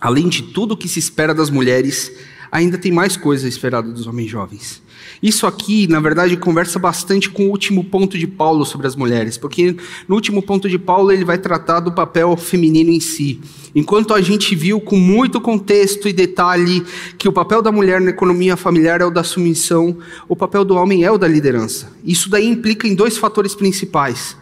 [0.00, 2.10] além de tudo que se espera das mulheres,
[2.50, 4.82] ainda tem mais coisa esperada dos homens jovens.
[5.22, 9.36] Isso aqui, na verdade, conversa bastante com o último ponto de Paulo sobre as mulheres,
[9.36, 9.76] porque
[10.08, 13.40] no último ponto de Paulo ele vai tratar do papel feminino em si.
[13.74, 16.82] Enquanto a gente viu com muito contexto e detalhe
[17.18, 20.74] que o papel da mulher na economia familiar é o da submissão, o papel do
[20.74, 21.92] homem é o da liderança.
[22.04, 24.36] Isso daí implica em dois fatores principais.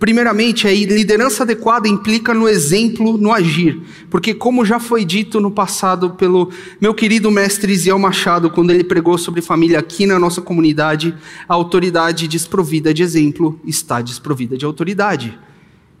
[0.00, 3.82] Primeiramente, a liderança adequada implica no exemplo, no agir.
[4.08, 8.82] Porque, como já foi dito no passado pelo meu querido mestre Isiel Machado, quando ele
[8.82, 11.14] pregou sobre família aqui na nossa comunidade,
[11.46, 15.38] a autoridade desprovida de exemplo está desprovida de autoridade.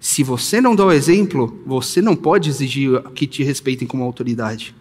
[0.00, 4.74] Se você não dá o exemplo, você não pode exigir que te respeitem como autoridade.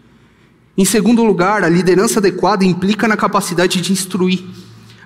[0.78, 4.46] Em segundo lugar, a liderança adequada implica na capacidade de instruir.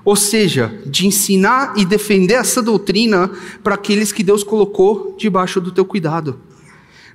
[0.06, 3.32] Ou seja, de ensinar e defender essa doutrina
[3.64, 6.40] para aqueles que Deus colocou debaixo do teu cuidado.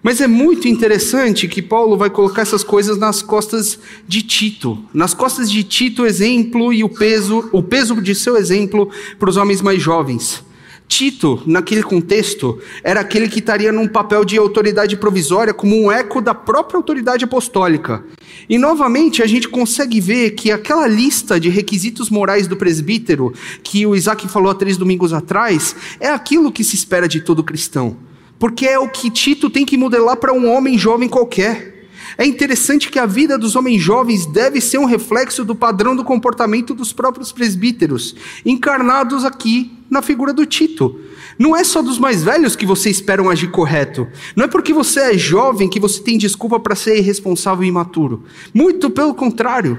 [0.03, 4.79] Mas é muito interessante que Paulo vai colocar essas coisas nas costas de Tito.
[4.95, 9.29] Nas costas de Tito, o exemplo e o peso, o peso de seu exemplo para
[9.29, 10.45] os homens mais jovens.
[10.89, 16.23] Tito, naquele contexto, era aquele que estaria num papel de autoridade provisória como um eco
[16.23, 18.03] da própria autoridade apostólica.
[18.49, 23.85] E novamente a gente consegue ver que aquela lista de requisitos morais do presbítero, que
[23.85, 27.99] o Isaac falou há três domingos atrás, é aquilo que se espera de todo cristão.
[28.39, 31.87] Porque é o que Tito tem que modelar para um homem jovem qualquer.
[32.17, 36.03] É interessante que a vida dos homens jovens deve ser um reflexo do padrão do
[36.03, 41.01] comportamento dos próprios presbíteros, encarnados aqui na figura do Tito.
[41.39, 44.09] Não é só dos mais velhos que você espera agir correto.
[44.35, 48.25] Não é porque você é jovem que você tem desculpa para ser irresponsável e imaturo.
[48.53, 49.79] Muito pelo contrário.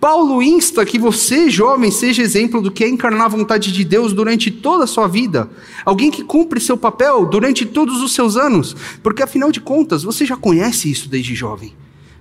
[0.00, 4.12] Paulo insta que você, jovem, seja exemplo do que é encarnar a vontade de Deus
[4.12, 5.48] durante toda a sua vida.
[5.84, 8.74] Alguém que cumpre seu papel durante todos os seus anos.
[9.02, 11.72] Porque, afinal de contas, você já conhece isso desde jovem.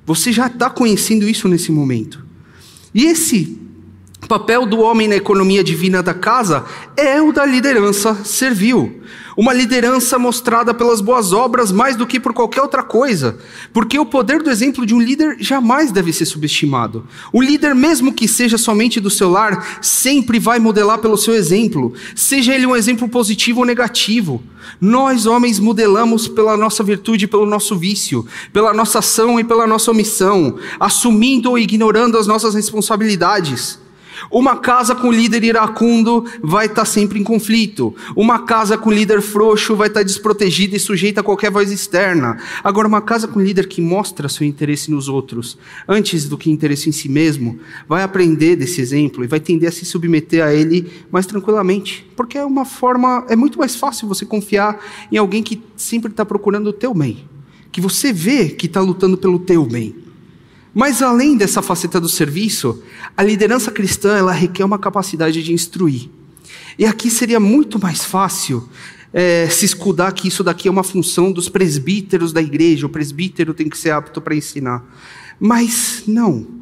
[0.05, 2.23] Você já está conhecendo isso nesse momento.
[2.93, 3.59] E esse
[4.29, 6.63] papel do homem na economia divina da casa
[6.95, 9.01] é o da liderança servil.
[9.35, 13.39] Uma liderança mostrada pelas boas obras mais do que por qualquer outra coisa.
[13.73, 17.07] Porque o poder do exemplo de um líder jamais deve ser subestimado.
[17.33, 21.91] O líder, mesmo que seja somente do seu lar, sempre vai modelar pelo seu exemplo,
[22.13, 24.43] seja ele um exemplo positivo ou negativo.
[24.79, 29.89] Nós, homens, modelamos pela nossa virtude pelo nosso vício, pela nossa ação e pela nossa
[29.89, 33.79] omissão, assumindo ou ignorando as nossas responsabilidades.
[34.31, 37.95] Uma casa com líder iracundo vai estar sempre em conflito.
[38.15, 42.37] Uma casa com líder frouxo vai estar desprotegida e sujeita a qualquer voz externa.
[42.63, 46.89] Agora, uma casa com líder que mostra seu interesse nos outros, antes do que interesse
[46.89, 50.91] em si mesmo, vai aprender desse exemplo e vai tender a se submeter a ele
[51.11, 52.07] mais tranquilamente.
[52.15, 54.79] Porque é uma forma, é muito mais fácil você confiar
[55.11, 57.25] em alguém que sempre está procurando o teu bem.
[57.71, 60.08] Que você vê que está lutando pelo teu bem.
[60.73, 62.83] Mas além dessa faceta do serviço,
[63.17, 66.09] a liderança cristã ela requer uma capacidade de instruir.
[66.77, 68.69] E aqui seria muito mais fácil
[69.11, 73.53] é, se escudar que isso daqui é uma função dos presbíteros da igreja, o presbítero
[73.53, 74.83] tem que ser apto para ensinar.
[75.39, 76.59] Mas não.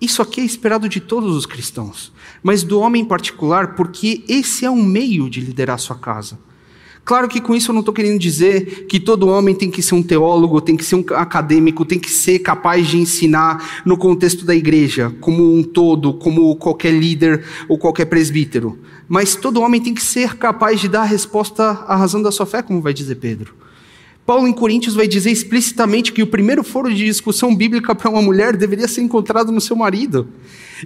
[0.00, 2.10] Isso aqui é esperado de todos os cristãos,
[2.42, 6.38] mas do homem em particular, porque esse é um meio de liderar sua casa.
[7.04, 9.94] Claro que com isso eu não estou querendo dizer que todo homem tem que ser
[9.94, 14.44] um teólogo, tem que ser um acadêmico, tem que ser capaz de ensinar no contexto
[14.44, 18.78] da igreja, como um todo, como qualquer líder ou qualquer presbítero.
[19.08, 22.46] Mas todo homem tem que ser capaz de dar a resposta à razão da sua
[22.46, 23.54] fé, como vai dizer Pedro.
[24.24, 28.22] Paulo em Coríntios vai dizer explicitamente que o primeiro foro de discussão bíblica para uma
[28.22, 30.28] mulher deveria ser encontrado no seu marido.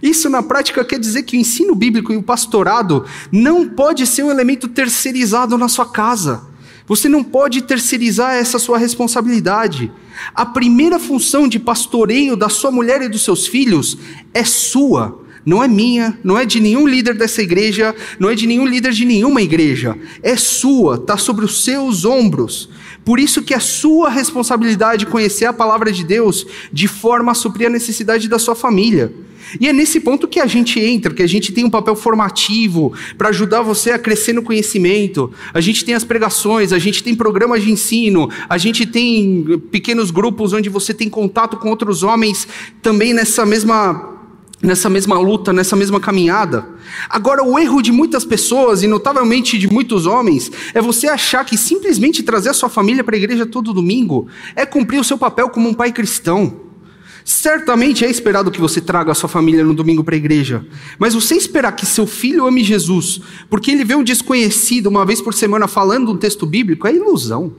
[0.02, 4.22] Isso na prática quer dizer que o ensino bíblico e o pastorado não pode ser
[4.22, 6.42] um elemento terceirizado na sua casa.
[6.87, 9.90] Você não pode terceirizar essa sua responsabilidade.
[10.35, 13.96] A primeira função de pastoreio da sua mulher e dos seus filhos
[14.35, 18.46] é sua não é minha, não é de nenhum líder dessa igreja, não é de
[18.46, 19.96] nenhum líder de nenhuma igreja.
[20.22, 22.70] É sua, está sobre os seus ombros.
[23.04, 27.66] Por isso que é sua responsabilidade conhecer a palavra de Deus de forma a suprir
[27.66, 29.12] a necessidade da sua família.
[29.61, 32.92] E é nesse ponto que a gente entra, que a gente tem um papel formativo
[33.16, 35.33] para ajudar você a crescer no conhecimento.
[35.52, 40.11] A gente tem as pregações, a gente tem programas de ensino, a gente tem pequenos
[40.11, 42.46] grupos onde você tem contato com outros homens
[42.83, 44.14] também nessa mesma
[44.64, 46.66] nessa mesma luta, nessa mesma caminhada.
[47.09, 51.57] Agora, o erro de muitas pessoas, e notavelmente de muitos homens, é você achar que
[51.57, 54.26] simplesmente trazer a sua família para a igreja todo domingo
[54.57, 56.73] é cumprir o seu papel como um pai cristão.
[57.24, 60.66] Certamente é esperado que você traga a sua família no domingo para a igreja,
[60.98, 65.22] mas você esperar que seu filho ame Jesus, porque ele vê um desconhecido uma vez
[65.22, 67.54] por semana falando um texto bíblico, é ilusão.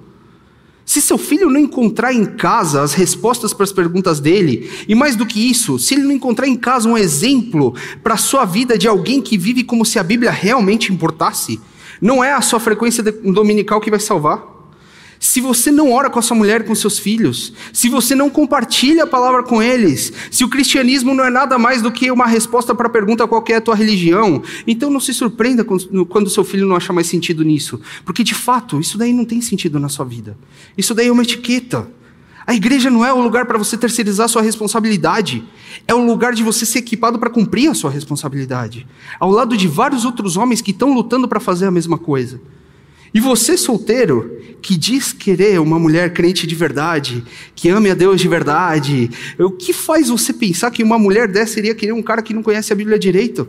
[0.86, 5.16] Se seu filho não encontrar em casa as respostas para as perguntas dele, e mais
[5.16, 7.74] do que isso, se ele não encontrar em casa um exemplo
[8.04, 11.60] para a sua vida de alguém que vive como se a Bíblia realmente importasse,
[12.00, 14.55] não é a sua frequência dominical que vai salvar
[15.26, 19.06] se você não ora com a sua mulher com seus filhos, se você não compartilha
[19.06, 22.76] a palavra com eles, se o cristianismo não é nada mais do que uma resposta
[22.76, 26.68] para a pergunta qual é a tua religião, então não se surpreenda quando seu filho
[26.68, 30.06] não acha mais sentido nisso, porque de fato isso daí não tem sentido na sua
[30.06, 30.38] vida.
[30.78, 31.90] Isso daí é uma etiqueta.
[32.46, 35.44] A igreja não é o lugar para você terceirizar sua responsabilidade,
[35.88, 38.86] é o lugar de você ser equipado para cumprir a sua responsabilidade,
[39.20, 42.40] ao lado de vários outros homens que estão lutando para fazer a mesma coisa.
[43.16, 47.24] E você, solteiro, que diz querer uma mulher crente de verdade,
[47.56, 51.58] que ame a Deus de verdade, o que faz você pensar que uma mulher dessa
[51.58, 53.48] iria querer um cara que não conhece a Bíblia direito?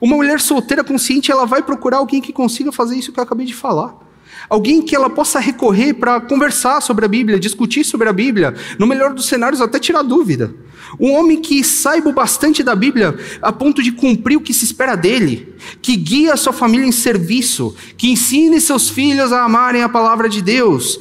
[0.00, 3.46] Uma mulher solteira consciente, ela vai procurar alguém que consiga fazer isso que eu acabei
[3.46, 4.07] de falar.
[4.48, 8.86] Alguém que ela possa recorrer para conversar sobre a Bíblia, discutir sobre a Bíblia, no
[8.86, 10.54] melhor dos cenários, até tirar dúvida.
[10.98, 14.96] Um homem que saiba bastante da Bíblia a ponto de cumprir o que se espera
[14.96, 19.88] dele, que guia a sua família em serviço, que ensine seus filhos a amarem a
[19.88, 20.98] palavra de Deus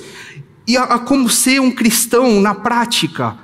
[0.68, 3.38] e a, a como ser um cristão na prática,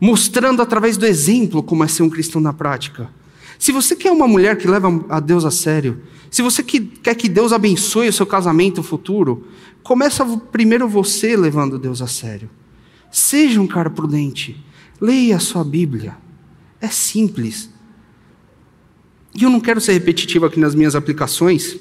[0.00, 3.08] mostrando através do exemplo como é ser um cristão na prática.
[3.56, 6.02] Se você quer uma mulher que leva a Deus a sério,
[6.34, 9.46] se você que, quer que Deus abençoe o seu casamento futuro,
[9.84, 12.50] começa primeiro você levando Deus a sério.
[13.08, 14.60] Seja um cara prudente.
[15.00, 16.16] Leia a sua Bíblia.
[16.80, 17.70] É simples.
[19.32, 21.78] E eu não quero ser repetitivo aqui nas minhas aplicações.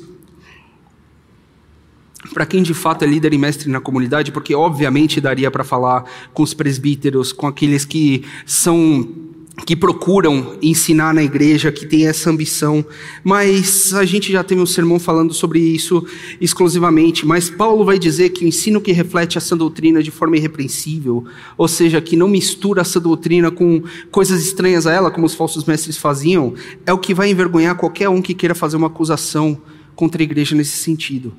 [2.32, 6.06] Para quem de fato é líder e mestre na comunidade, porque obviamente daria para falar
[6.32, 9.33] com os presbíteros, com aqueles que são
[9.66, 12.84] que procuram ensinar na igreja, que tem essa ambição,
[13.24, 16.06] mas a gente já teve um sermão falando sobre isso
[16.42, 17.26] exclusivamente.
[17.26, 21.24] Mas Paulo vai dizer que o ensino que reflete essa doutrina de forma irrepreensível,
[21.56, 25.66] ou seja, que não mistura essa doutrina com coisas estranhas a ela, como os falsos
[25.66, 29.62] mestres faziam, é o que vai envergonhar qualquer um que queira fazer uma acusação
[29.96, 31.32] contra a igreja nesse sentido.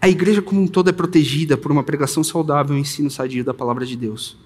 [0.00, 3.44] A igreja como um todo é protegida por uma pregação saudável e um ensino sadio
[3.44, 4.38] da palavra de Deus.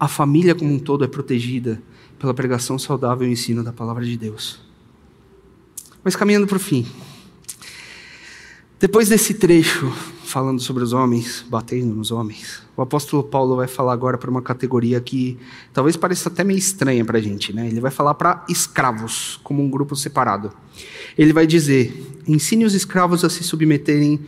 [0.00, 1.82] A família como um todo é protegida
[2.18, 4.60] pela pregação saudável e ensino da palavra de Deus.
[6.02, 6.86] Mas caminhando para o fim.
[8.80, 9.92] Depois desse trecho
[10.28, 12.62] falando sobre os homens, batendo nos homens.
[12.76, 15.38] O apóstolo Paulo vai falar agora para uma categoria que
[15.72, 17.66] talvez pareça até meio estranha para a gente, né?
[17.66, 20.52] Ele vai falar para escravos, como um grupo separado.
[21.16, 24.20] Ele vai dizer: ensine os escravos a se submeterem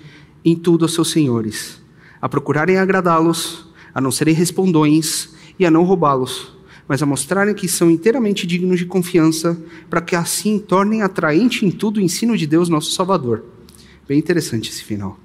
[0.43, 1.81] em tudo aos seus senhores,
[2.21, 6.57] a procurarem agradá-los, a não serem respondões e a não roubá-los,
[6.91, 9.57] mas a mostrarem que são inteiramente dignos de confiança,
[9.89, 13.45] para que assim tornem atraente em tudo o ensino de Deus, nosso Salvador.
[14.09, 15.17] Bem interessante esse final.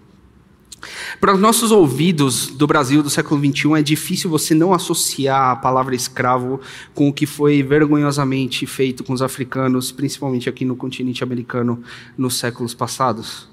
[1.20, 5.56] Para os nossos ouvidos do Brasil do século XXI, é difícil você não associar a
[5.56, 6.62] palavra escravo
[6.94, 11.82] com o que foi vergonhosamente feito com os africanos, principalmente aqui no continente americano,
[12.16, 13.50] nos séculos passados.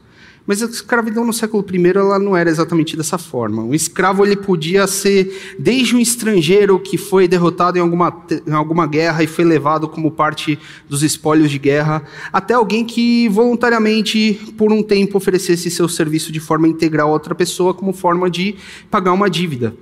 [0.47, 3.62] Mas a escravidão no século I ela não era exatamente dessa forma.
[3.62, 8.86] Um escravo ele podia ser desde um estrangeiro que foi derrotado em alguma, em alguma
[8.86, 14.72] guerra e foi levado como parte dos espólios de guerra, até alguém que voluntariamente, por
[14.72, 18.57] um tempo, oferecesse seu serviço de forma integral a outra pessoa como forma de
[18.90, 19.74] pagar uma dívida.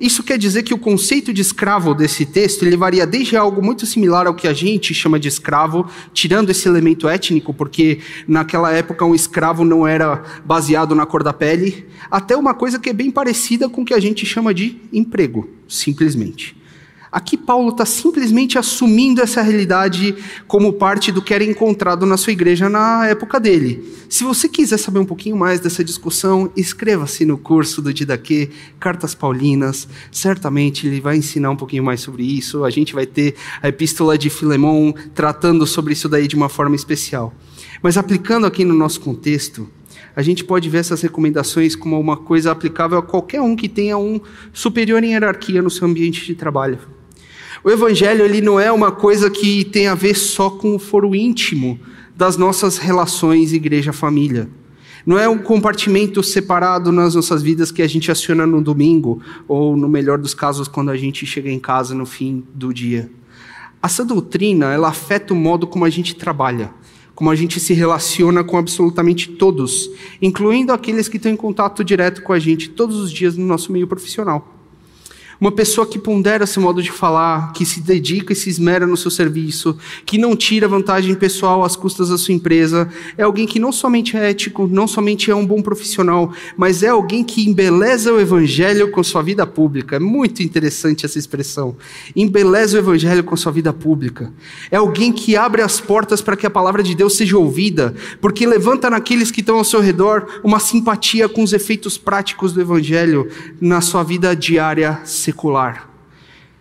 [0.00, 3.86] Isso quer dizer que o conceito de escravo desse texto ele varia desde algo muito
[3.86, 9.04] similar ao que a gente chama de escravo, tirando esse elemento étnico, porque naquela época
[9.04, 13.10] um escravo não era baseado na cor da pele, até uma coisa que é bem
[13.10, 16.56] parecida com o que a gente chama de emprego, simplesmente.
[17.14, 20.16] Aqui Paulo está simplesmente assumindo essa realidade
[20.48, 23.88] como parte do que era encontrado na sua igreja na época dele.
[24.08, 28.50] Se você quiser saber um pouquinho mais dessa discussão, inscreva-se no curso do Didaquê,
[28.80, 29.86] Cartas Paulinas.
[30.10, 32.64] Certamente ele vai ensinar um pouquinho mais sobre isso.
[32.64, 36.74] A gente vai ter a epístola de Filemão tratando sobre isso daí de uma forma
[36.74, 37.32] especial.
[37.80, 39.68] Mas aplicando aqui no nosso contexto,
[40.16, 43.96] a gente pode ver essas recomendações como uma coisa aplicável a qualquer um que tenha
[43.96, 44.20] um
[44.52, 47.03] superior em hierarquia no seu ambiente de trabalho.
[47.64, 51.14] O evangelho ele não é uma coisa que tem a ver só com o foro
[51.14, 51.80] íntimo
[52.14, 54.50] das nossas relações igreja-família.
[55.06, 59.78] Não é um compartimento separado nas nossas vidas que a gente aciona no domingo, ou
[59.78, 63.10] no melhor dos casos, quando a gente chega em casa no fim do dia.
[63.82, 66.70] Essa doutrina, ela afeta o modo como a gente trabalha,
[67.14, 69.88] como a gente se relaciona com absolutamente todos,
[70.20, 73.72] incluindo aqueles que estão em contato direto com a gente todos os dias no nosso
[73.72, 74.53] meio profissional.
[75.40, 78.96] Uma pessoa que pondera seu modo de falar, que se dedica e se esmera no
[78.96, 79.76] seu serviço,
[80.06, 84.16] que não tira vantagem pessoal às custas da sua empresa, é alguém que não somente
[84.16, 88.90] é ético, não somente é um bom profissional, mas é alguém que embeleza o evangelho
[88.90, 89.96] com sua vida pública.
[89.96, 91.76] É muito interessante essa expressão.
[92.14, 94.32] Embeleza o evangelho com sua vida pública.
[94.70, 98.46] É alguém que abre as portas para que a palavra de Deus seja ouvida, porque
[98.46, 103.28] levanta naqueles que estão ao seu redor uma simpatia com os efeitos práticos do evangelho
[103.60, 105.93] na sua vida diária secular.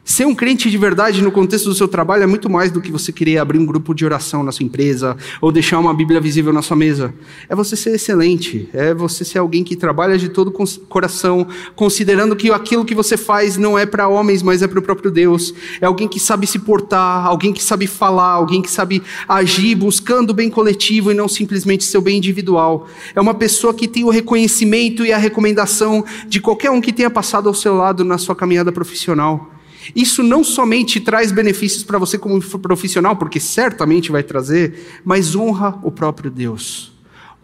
[0.06, 2.92] Ser um crente de verdade no contexto do seu trabalho é muito mais do que
[2.92, 6.52] você querer abrir um grupo de oração na sua empresa ou deixar uma Bíblia visível
[6.52, 7.14] na sua mesa.
[7.48, 10.52] É você ser excelente, é você ser alguém que trabalha de todo
[10.90, 14.82] coração, considerando que aquilo que você faz não é para homens, mas é para o
[14.82, 15.54] próprio Deus.
[15.80, 20.32] É alguém que sabe se portar, alguém que sabe falar, alguém que sabe agir buscando
[20.32, 22.90] o bem coletivo e não simplesmente seu bem individual.
[23.16, 27.10] É uma pessoa que tem o reconhecimento e a recomendação de qualquer um que tenha
[27.10, 29.53] passado ao seu lado na sua caminhada profissional.
[29.96, 35.80] Isso não somente traz benefícios para você como profissional, porque certamente vai trazer, mas honra
[35.84, 36.94] o próprio Deus,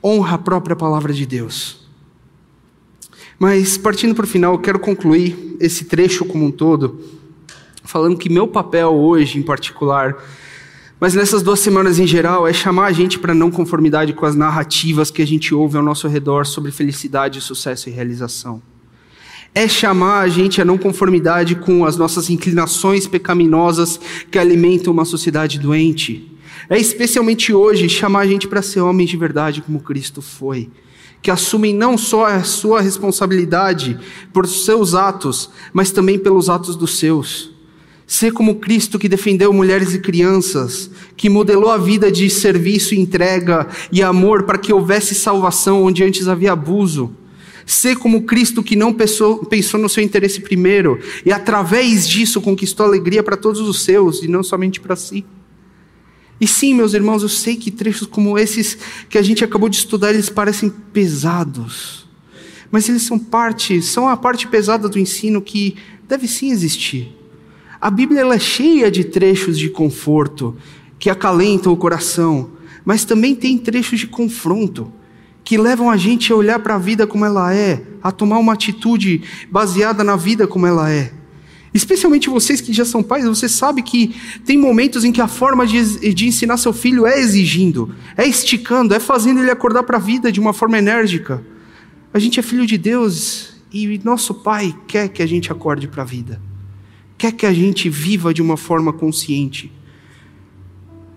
[0.03, 1.87] honra a própria palavra de Deus.
[3.37, 6.99] Mas partindo para o final, eu quero concluir esse trecho como um todo,
[7.83, 10.17] falando que meu papel hoje, em particular,
[10.99, 14.35] mas nessas duas semanas em geral, é chamar a gente para não conformidade com as
[14.35, 18.61] narrativas que a gente ouve ao nosso redor sobre felicidade, sucesso e realização
[19.53, 25.05] é chamar a gente a não conformidade com as nossas inclinações pecaminosas que alimentam uma
[25.05, 26.31] sociedade doente.
[26.69, 30.69] É especialmente hoje chamar a gente para ser homens de verdade como Cristo foi,
[31.21, 33.97] que assumem não só a sua responsabilidade
[34.31, 37.51] por seus atos, mas também pelos atos dos seus.
[38.05, 43.67] Ser como Cristo que defendeu mulheres e crianças, que modelou a vida de serviço, entrega
[43.91, 47.15] e amor para que houvesse salvação onde antes havia abuso
[47.70, 52.84] Ser como Cristo que não pensou, pensou no seu interesse primeiro e através disso conquistou
[52.84, 55.24] alegria para todos os seus e não somente para si.
[56.41, 58.76] E sim, meus irmãos, eu sei que trechos como esses
[59.07, 62.07] que a gente acabou de estudar, eles parecem pesados.
[62.72, 65.76] Mas eles são parte, são a parte pesada do ensino que
[66.07, 67.15] deve sim existir.
[67.80, 70.57] A Bíblia é cheia de trechos de conforto
[70.97, 72.49] que acalentam o coração,
[72.84, 74.91] mas também tem trechos de confronto
[75.49, 78.53] que levam a gente a olhar para a vida como ela é, a tomar uma
[78.53, 81.11] atitude baseada na vida como ela é.
[81.73, 85.65] Especialmente vocês que já são pais, você sabe que tem momentos em que a forma
[85.65, 89.99] de, de ensinar seu filho é exigindo, é esticando, é fazendo ele acordar para a
[89.99, 91.43] vida de uma forma enérgica.
[92.13, 96.03] A gente é filho de Deus e nosso Pai quer que a gente acorde para
[96.03, 96.39] a vida,
[97.17, 99.71] quer que a gente viva de uma forma consciente.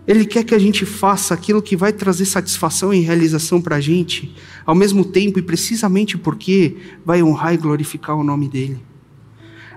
[0.07, 3.81] Ele quer que a gente faça aquilo que vai trazer satisfação e realização para a
[3.81, 4.35] gente,
[4.67, 8.83] ao mesmo tempo e precisamente porque vai honrar e glorificar o nome dEle.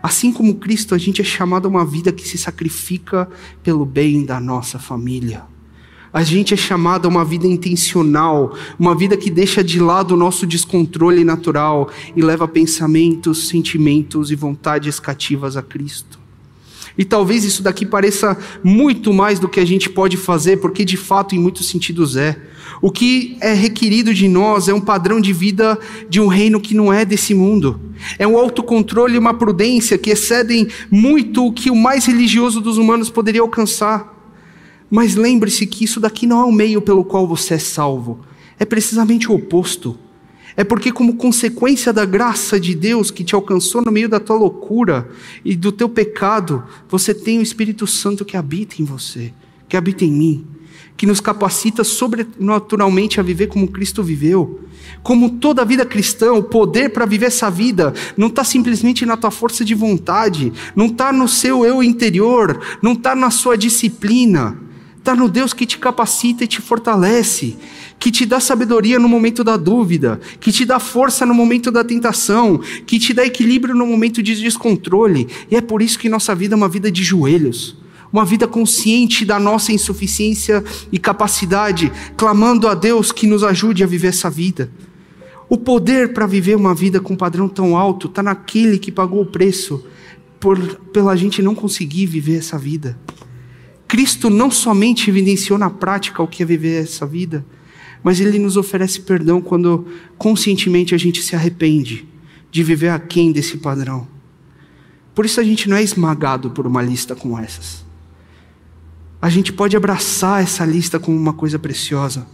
[0.01, 3.30] Assim como Cristo, a gente é chamado a uma vida que se sacrifica
[3.63, 5.43] pelo bem da nossa família.
[6.11, 10.17] A gente é chamado a uma vida intencional, uma vida que deixa de lado o
[10.17, 16.14] nosso descontrole natural e leva pensamentos, sentimentos e vontades cativas a Cristo.
[16.97, 20.95] E talvez isso daqui pareça muito mais do que a gente pode fazer, porque de
[20.95, 22.37] fato, em muitos sentidos, é.
[22.81, 25.77] O que é requerido de nós é um padrão de vida
[26.09, 27.79] de um reino que não é desse mundo.
[28.17, 32.77] É um autocontrole e uma prudência que excedem muito o que o mais religioso dos
[32.77, 34.13] humanos poderia alcançar.
[34.89, 38.19] Mas lembre-se que isso daqui não é o meio pelo qual você é salvo,
[38.59, 39.97] é precisamente o oposto.
[40.57, 44.37] É porque, como consequência da graça de Deus que te alcançou no meio da tua
[44.37, 45.09] loucura
[45.43, 49.33] e do teu pecado, você tem o Espírito Santo que habita em você,
[49.67, 50.47] que habita em mim,
[50.95, 54.61] que nos capacita sobrenaturalmente a viver como Cristo viveu.
[55.03, 59.31] Como toda vida cristã, o poder para viver essa vida não está simplesmente na tua
[59.31, 64.57] força de vontade, não está no seu eu interior, não está na sua disciplina,
[65.05, 67.55] está no Deus que te capacita e te fortalece
[67.99, 71.83] que te dá sabedoria no momento da dúvida, que te dá força no momento da
[71.83, 75.27] tentação, que te dá equilíbrio no momento de descontrole.
[75.49, 77.77] E é por isso que nossa vida é uma vida de joelhos,
[78.11, 83.87] uma vida consciente da nossa insuficiência e capacidade, clamando a Deus que nos ajude a
[83.87, 84.71] viver essa vida.
[85.47, 89.21] O poder para viver uma vida com um padrão tão alto está naquele que pagou
[89.21, 89.85] o preço
[90.39, 90.59] por,
[90.91, 92.97] pela gente não conseguir viver essa vida.
[93.95, 97.45] Cristo não somente evidenciou na prática o que é viver essa vida,
[98.03, 99.87] mas Ele nos oferece perdão quando
[100.17, 102.05] conscientemente a gente se arrepende
[102.51, 104.05] de viver aquém desse padrão.
[105.13, 107.85] Por isso a gente não é esmagado por uma lista como essas.
[109.21, 112.27] A gente pode abraçar essa lista como uma coisa preciosa,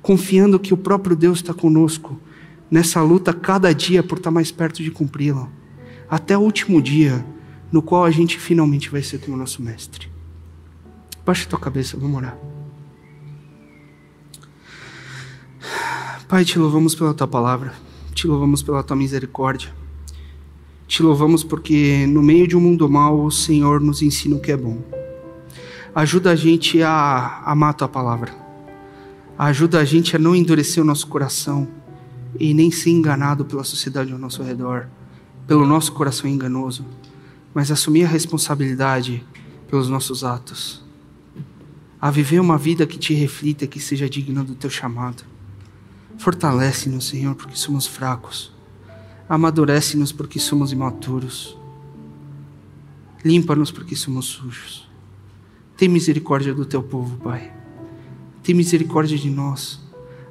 [0.00, 2.16] confiando que o próprio Deus está conosco
[2.70, 5.48] nessa luta cada dia por estar mais perto de cumpri-la,
[6.08, 7.26] até o último dia
[7.72, 10.11] no qual a gente finalmente vai ser como nosso Mestre.
[11.24, 12.36] Baixe tua cabeça, vamos orar.
[16.26, 17.72] Pai, te louvamos pela tua palavra,
[18.12, 19.72] te louvamos pela tua misericórdia,
[20.88, 24.50] te louvamos porque no meio de um mundo mau o Senhor nos ensina o que
[24.50, 24.82] é bom.
[25.94, 28.34] Ajuda a gente a amar a tua palavra,
[29.38, 31.68] ajuda a gente a não endurecer o nosso coração
[32.40, 34.88] e nem ser enganado pela sociedade ao nosso redor,
[35.46, 36.84] pelo nosso coração enganoso,
[37.54, 39.24] mas assumir a responsabilidade
[39.68, 40.81] pelos nossos atos,
[42.02, 45.22] a viver uma vida que te reflita, que seja digna do teu chamado.
[46.18, 48.52] Fortalece-nos, Senhor, porque somos fracos.
[49.28, 51.56] Amadurece-nos porque somos imaturos.
[53.24, 54.90] Limpa-nos porque somos sujos.
[55.76, 57.52] Tem misericórdia do teu povo, Pai.
[58.42, 59.80] Tem misericórdia de nós.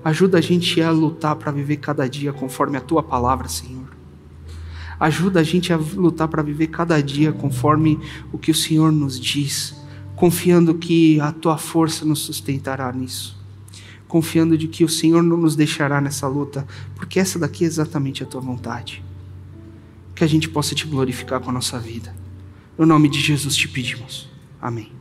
[0.04, 3.96] Ajuda a gente a lutar para viver cada dia conforme a tua palavra, Senhor.
[5.00, 7.98] Ajuda a gente a lutar para viver cada dia conforme
[8.30, 9.81] o que o Senhor nos diz,
[10.22, 13.42] confiando que a tua força nos sustentará nisso
[14.08, 18.22] confiando de que o Senhor não nos deixará nessa luta, porque essa daqui é exatamente
[18.22, 19.02] a tua vontade.
[20.14, 22.14] Que a gente possa te glorificar com a nossa vida.
[22.78, 24.28] No nome de Jesus te pedimos.
[24.62, 25.01] Amém.